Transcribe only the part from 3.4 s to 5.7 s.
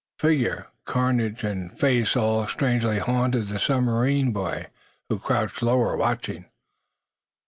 the submarine boy, who crouched